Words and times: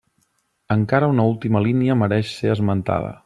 Encara 0.75 1.09
una 1.15 1.27
última 1.33 1.63
línia 1.67 1.99
mereix 2.05 2.35
ser 2.41 2.53
esmentada. 2.57 3.15